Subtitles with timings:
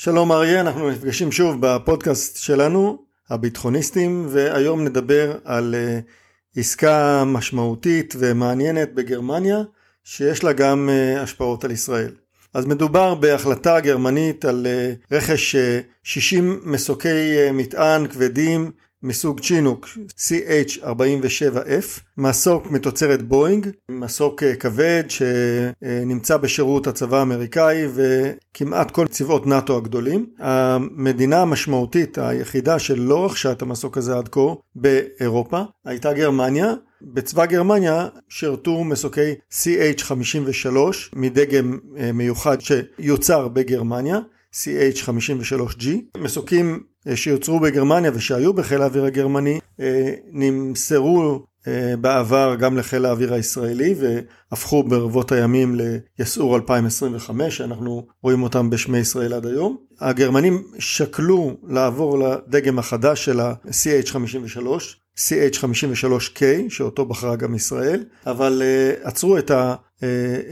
[0.00, 2.98] שלום אריה, אנחנו נפגשים שוב בפודקאסט שלנו,
[3.30, 9.58] הביטחוניסטים, והיום נדבר על uh, עסקה משמעותית ומעניינת בגרמניה,
[10.04, 12.14] שיש לה גם uh, השפעות על ישראל.
[12.54, 15.58] אז מדובר בהחלטה גרמנית על uh, רכש uh,
[16.02, 18.70] 60 מסוקי מטען כבדים
[19.02, 19.88] מסוג צ'ינוק
[20.18, 29.76] CH47F, מסוק מתוצרת בואינג, מסוק אה, כבד שנמצא בשירות הצבא האמריקאי וכמעט כל צבאות נאט"ו
[29.76, 30.26] הגדולים.
[30.38, 34.40] המדינה המשמעותית היחידה שלא רכשה את המסוק הזה עד כה
[34.76, 36.74] באירופה הייתה גרמניה.
[37.02, 40.76] בצבא גרמניה שירתו מסוקי CH53
[41.12, 44.18] מדגם אה, מיוחד שיוצר בגרמניה.
[44.54, 46.82] CH53G, מסוקים
[47.16, 54.82] שיוצרו בגרמניה ושהיו בחיל האוויר הגרמני אה, נמסרו אה, בעבר גם לחיל האוויר הישראלי והפכו
[54.82, 55.80] ברבות הימים
[56.18, 59.76] ליסעור 2025 שאנחנו רואים אותם בשמי ישראל עד היום.
[60.00, 64.66] הגרמנים שקלו לעבור לדגם החדש של ה-CH53
[65.18, 68.62] CH53K שאותו בחרה גם ישראל אבל
[69.02, 69.74] עצרו את, ה,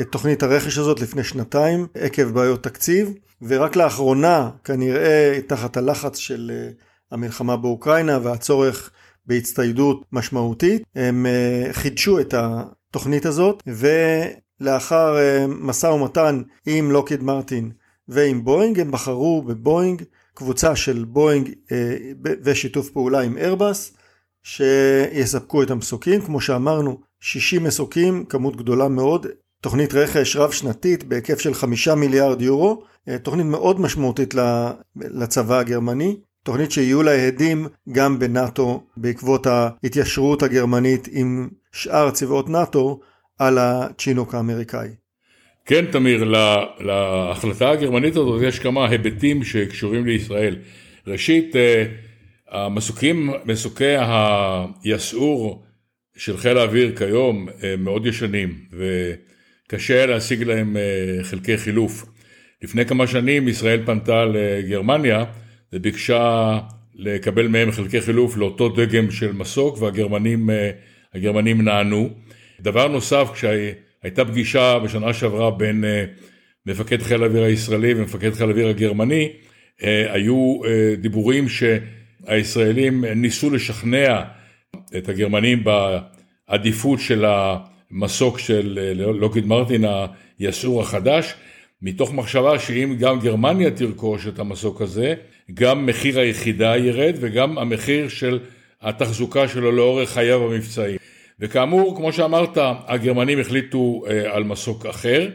[0.00, 6.50] את תוכנית הרכש הזאת לפני שנתיים עקב בעיות תקציב ורק לאחרונה, כנראה תחת הלחץ של
[6.54, 6.70] אה,
[7.12, 8.90] המלחמה באוקראינה והצורך
[9.26, 17.70] בהצטיידות משמעותית, הם אה, חידשו את התוכנית הזאת, ולאחר אה, משא ומתן עם לוקיד מרטין
[18.08, 20.02] ועם בואינג, הם בחרו בבואינג,
[20.34, 21.50] קבוצה של בואינג
[22.42, 23.92] ושיתוף פעולה עם איירבס,
[24.44, 29.26] שיספקו את המסוקים, כמו שאמרנו, 60 מסוקים, כמות גדולה מאוד,
[29.60, 34.34] תוכנית רכש רב שנתית בהיקף של חמישה מיליארד יורו, אה, תוכנית מאוד משמעותית
[34.96, 43.00] לצבא הגרמני, תוכנית שיהיו לה הדים גם בנאטו בעקבות ההתיישרות הגרמנית עם שאר צבאות נאטו
[43.38, 44.88] על הצ'ינוק האמריקאי.
[45.66, 46.24] כן תמיר,
[46.80, 50.56] להחלטה הגרמנית הזאת יש כמה היבטים שקשורים לישראל.
[51.06, 51.84] ראשית, אה,
[52.54, 53.94] המסוקים, מסוקי
[54.84, 55.64] היסעור
[56.16, 60.76] של חיל האוויר כיום אה, מאוד ישנים וקשה להשיג להם
[61.22, 62.04] חלקי חילוף.
[62.62, 65.24] לפני כמה שנים ישראל פנתה לגרמניה
[65.72, 66.58] וביקשה
[66.94, 70.50] לקבל מהם חלקי חילוף לאותו דגם של מסוק והגרמנים
[71.14, 72.10] הגרמנים נענו.
[72.60, 76.04] דבר נוסף, כשהייתה פגישה בשנה שעברה בין אה,
[76.66, 79.32] מפקד חיל האוויר הישראלי ומפקד חיל האוויר הגרמני,
[79.82, 81.48] אה, היו אה, דיבורים
[82.26, 84.22] שהישראלים ניסו לשכנע
[84.96, 89.84] את הגרמנים בעדיפות של המסוק של לוקיד מרטין
[90.38, 91.34] היסעור החדש,
[91.82, 95.14] מתוך מחשבה שאם גם גרמניה תרכוש את המסוק הזה,
[95.54, 98.38] גם מחיר היחידה ירד וגם המחיר של
[98.82, 100.96] התחזוקה שלו לאורך חייו המבצעי.
[101.40, 105.28] וכאמור, כמו שאמרת, הגרמנים החליטו אה, על מסוק אחר.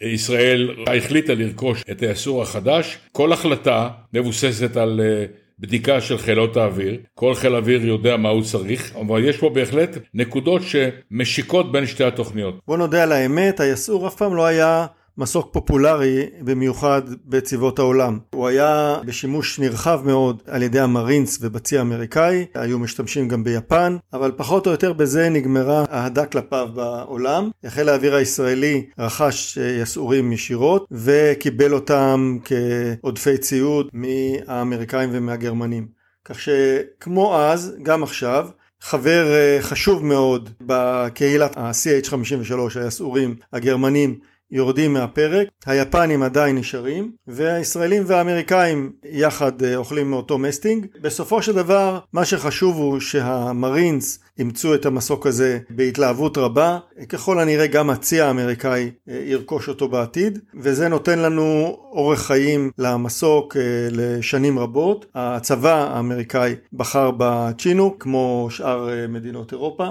[0.00, 2.98] ישראל החליטה לרכוש את היסור החדש.
[3.12, 5.24] כל החלטה מבוססת על אה,
[5.58, 6.96] בדיקה של חילות האוויר.
[7.14, 12.04] כל חיל אוויר יודע מה הוא צריך, אבל יש פה בהחלט נקודות שמשיקות בין שתי
[12.04, 12.54] התוכניות.
[12.66, 14.86] בוא נודה על האמת, היסור אף פעם לא היה
[15.18, 18.18] מסוק פופולרי במיוחד בצבאות העולם.
[18.34, 24.32] הוא היה בשימוש נרחב מאוד על ידי המרינס ובצי האמריקאי, היו משתמשים גם ביפן, אבל
[24.36, 27.50] פחות או יותר בזה נגמרה האהדה כלפיו בעולם.
[27.66, 35.86] חיל האוויר הישראלי רכש יסעורים ישירות וקיבל אותם כעודפי ציוד מהאמריקאים ומהגרמנים.
[36.24, 38.48] כך שכמו אז, גם עכשיו,
[38.80, 44.18] חבר אה, חשוב מאוד בקהילת ה-CH53, היסעורים הגרמנים,
[44.54, 50.86] יורדים מהפרק, היפנים עדיין נשארים, והישראלים והאמריקאים יחד אה, אוכלים מאותו מסטינג.
[51.00, 56.78] בסופו של דבר, מה שחשוב הוא שהמרינס אימצו את המסוק הזה בהתלהבות רבה,
[57.08, 63.56] ככל הנראה גם הצי האמריקאי אה, ירכוש אותו בעתיד, וזה נותן לנו אורך חיים למסוק
[63.56, 65.06] אה, לשנים רבות.
[65.14, 69.88] הצבא האמריקאי בחר בצ'ינוק, כמו שאר מדינות אירופה.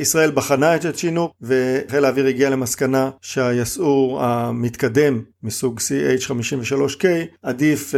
[0.00, 7.04] ישראל בחנה את הצ'ינוק, וחיל האוויר הגיע למסקנה שהיסעור המתקדם מסוג CH53K
[7.42, 7.96] עדיף uh,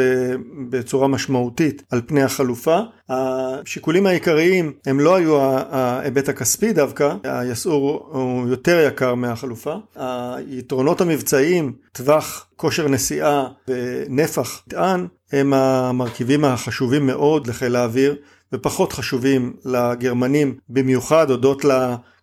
[0.70, 2.81] בצורה משמעותית על פני החלופה.
[3.08, 9.75] השיקולים העיקריים הם לא היו ההיבט הכספי דווקא, היסעור הוא יותר יקר מהחלופה.
[9.96, 18.16] היתרונות המבצעיים, טווח כושר נסיעה ונפח מטען הם המרכיבים החשובים מאוד לחיל האוויר
[18.52, 21.64] ופחות חשובים לגרמנים במיוחד הודות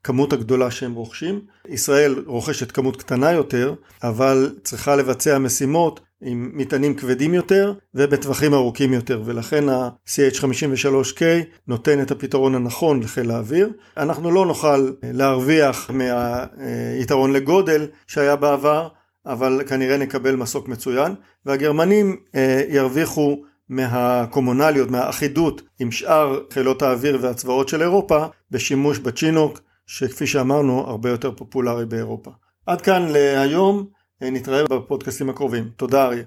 [0.01, 1.42] לכמות הגדולה שהם רוכשים.
[1.68, 3.74] ישראל רוכשת כמות קטנה יותר,
[4.04, 11.22] אבל צריכה לבצע משימות עם מטענים כבדים יותר ובטווחים ארוכים יותר ולכן ה-CH53K
[11.68, 13.69] נותן את הפתרון הנכון לחיל האוויר.
[13.98, 18.88] אנחנו לא נוכל להרוויח מהיתרון לגודל שהיה בעבר
[19.25, 27.69] אבל כנראה נקבל מסוק מצוין, והגרמנים אה, ירוויחו מהקומונליות, מהאחידות עם שאר חילות האוויר והצבאות
[27.69, 29.60] של אירופה בשימוש בצ'ינוק,
[29.92, 32.32] שכפי שאמרנו הרבה יותר פופולרי באירופה.
[32.66, 33.88] עד כאן להיום,
[34.22, 35.70] נתראה בפודקאסטים הקרובים.
[35.76, 36.18] תודה אריה.